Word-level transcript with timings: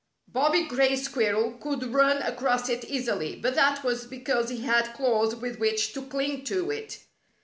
Bobby 0.27 0.63
Gray 0.67 0.95
Squir 0.95 1.35
rel 1.35 1.51
could 1.59 1.93
run 1.93 2.23
across 2.23 2.69
it 2.69 2.83
easily, 2.85 3.35
but 3.35 3.53
that 3.53 3.83
was 3.83 4.07
be 4.07 4.17
cause 4.17 4.49
he 4.49 4.61
had 4.61 4.95
claws 4.95 5.35
with 5.35 5.59
which 5.59 5.93
to 5.93 6.01
cling 6.01 6.43
to 6.45 6.71
it. 6.71 7.01